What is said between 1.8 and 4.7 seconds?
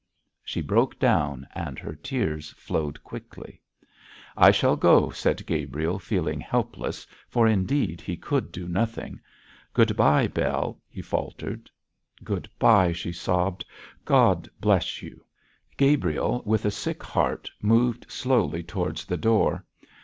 tears flowed quickly. 'I